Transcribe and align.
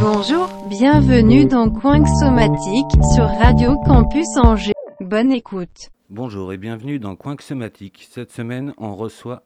Bonjour, 0.00 0.48
bienvenue 0.68 1.46
dans 1.46 1.68
Coin 1.68 2.04
Somatique 2.06 2.90
sur 3.14 3.24
Radio 3.24 3.76
Campus 3.84 4.26
Angers. 4.36 4.72
Bonne 5.00 5.32
écoute. 5.32 5.90
Bonjour 6.10 6.52
et 6.52 6.56
bienvenue 6.56 6.98
dans 6.98 7.16
Coin 7.16 7.36
Somatique. 7.40 8.06
Cette 8.10 8.30
semaine, 8.30 8.72
on 8.78 8.94
reçoit 8.94 9.42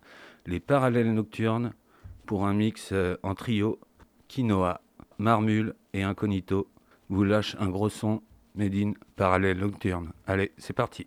les 0.47 0.61
parallèles 0.61 1.15
nocturnes 1.15 1.73
pour 2.27 2.47
un 2.47 2.53
mix 2.53 2.91
euh, 2.93 3.17
en 3.23 3.35
trio 3.35 3.79
Quinoa, 4.29 4.81
Marmule 5.19 5.75
et 5.95 6.03
Incognito. 6.03 6.69
Vous 7.09 7.25
lâche 7.25 7.57
un 7.59 7.69
gros 7.69 7.89
son 7.89 8.21
made 8.55 8.75
in 8.75 8.93
parallèle 9.17 9.59
nocturne. 9.59 10.13
Allez, 10.27 10.53
c'est 10.59 10.75
parti. 10.75 11.07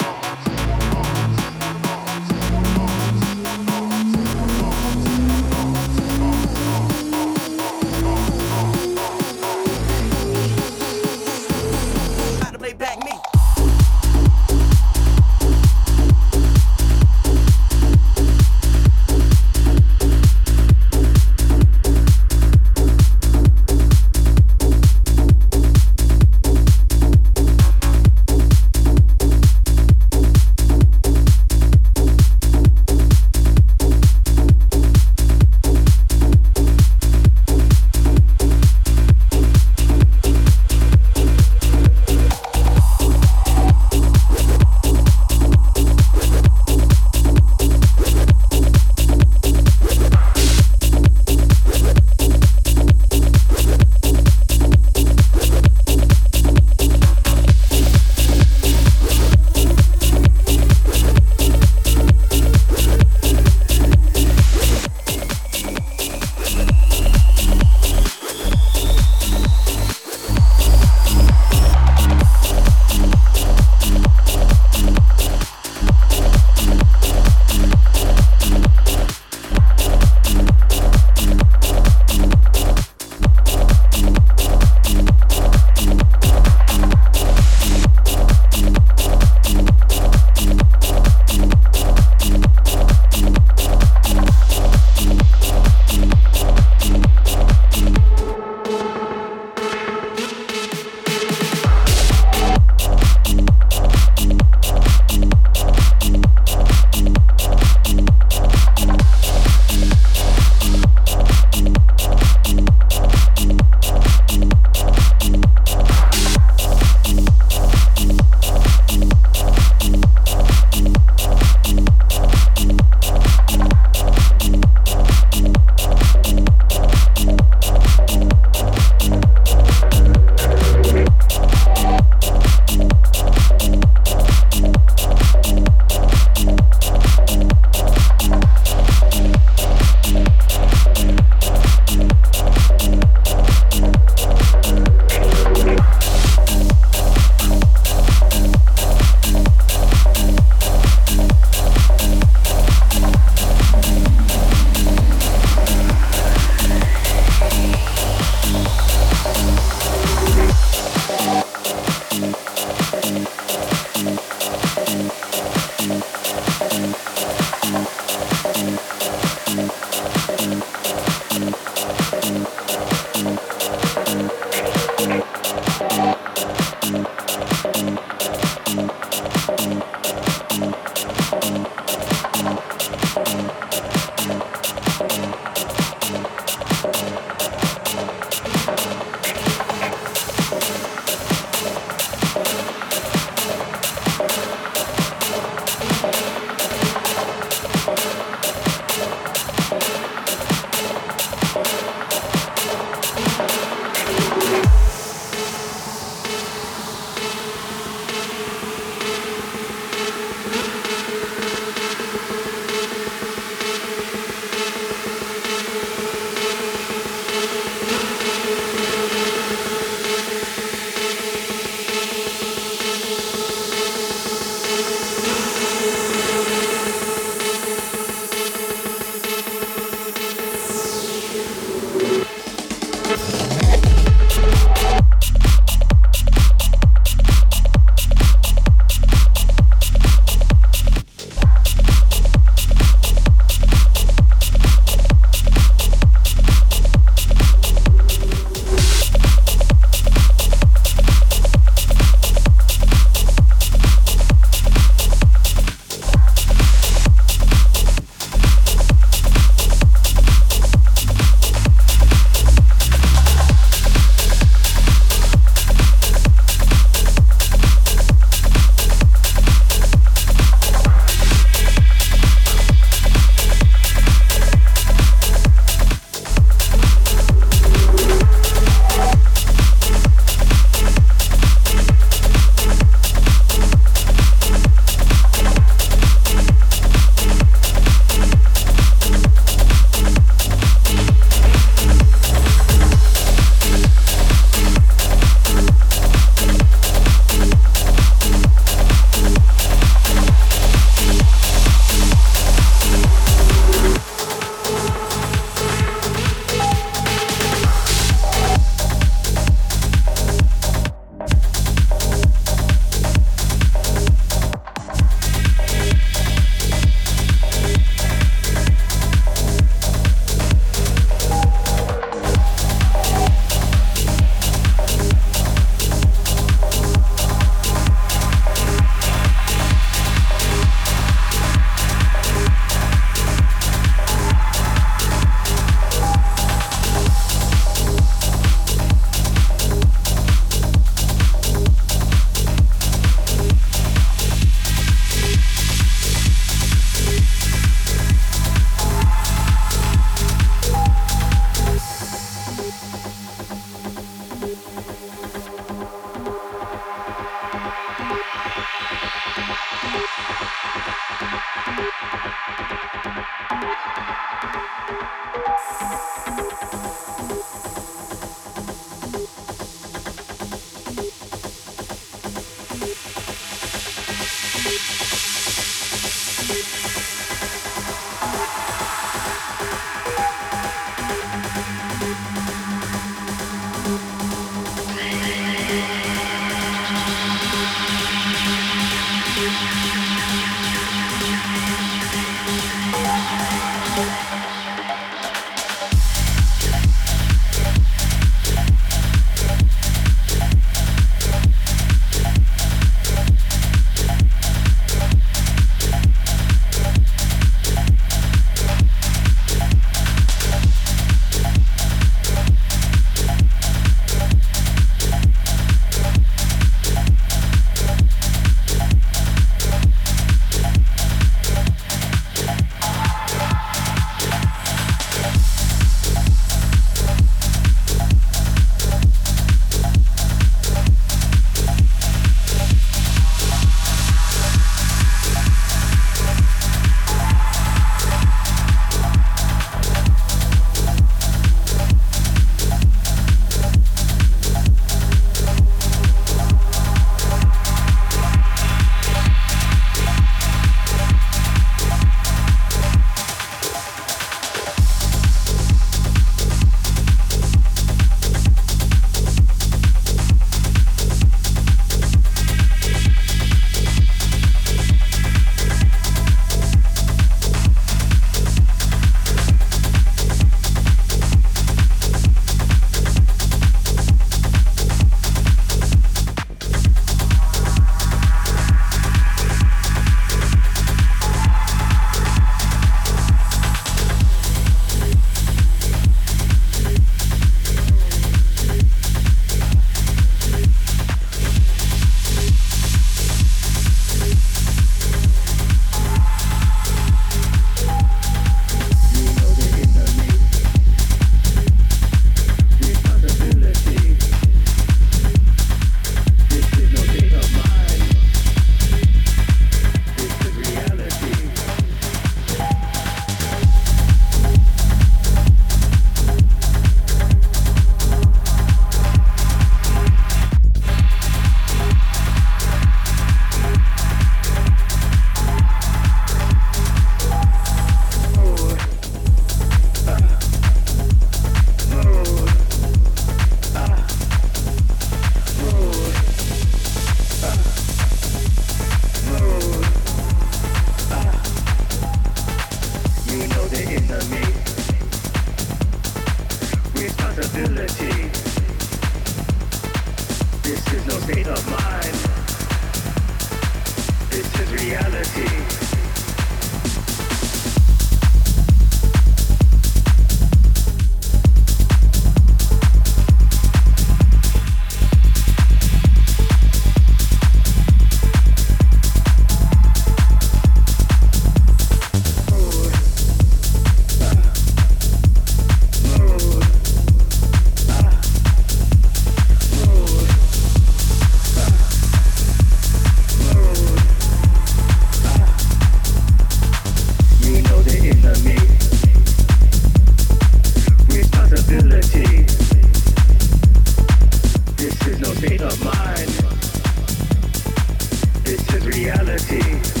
reality. 598.91 600.00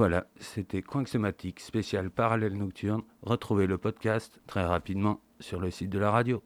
Voilà, 0.00 0.26
c'était 0.38 0.80
Coinxomatique 0.80 1.60
spécial 1.60 2.10
parallèle 2.10 2.56
nocturne. 2.56 3.02
Retrouvez 3.20 3.66
le 3.66 3.76
podcast 3.76 4.40
très 4.46 4.64
rapidement 4.64 5.20
sur 5.40 5.60
le 5.60 5.70
site 5.70 5.90
de 5.90 5.98
la 5.98 6.10
radio. 6.10 6.42